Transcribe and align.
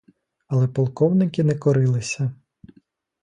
Але 0.47 0.67
полковники 0.67 1.43
не 1.43 1.55
корилися. 1.55 2.31